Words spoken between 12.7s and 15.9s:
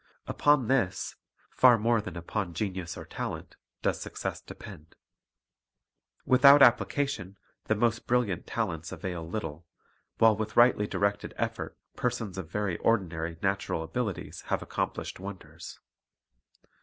ordinary natural abilities have accomplished wonders.